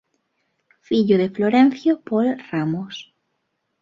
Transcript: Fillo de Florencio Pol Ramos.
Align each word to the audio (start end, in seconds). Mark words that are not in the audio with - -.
Fillo 0.81 1.19
de 1.19 1.29
Florencio 1.29 2.01
Pol 2.01 2.35
Ramos. 2.49 3.13